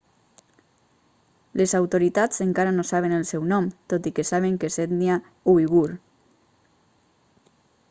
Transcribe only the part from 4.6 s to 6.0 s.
que és d'ètnia uigur